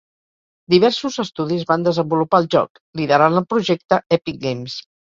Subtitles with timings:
[0.73, 4.87] Diversos estudis van desenvolupar el joc, liderant el projecte Epic Games.